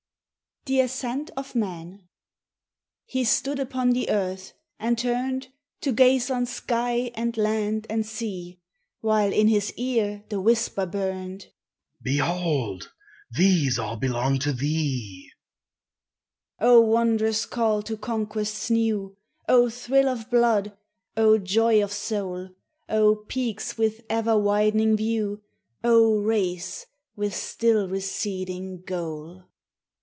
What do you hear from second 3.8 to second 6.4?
the earth, and turned To gaze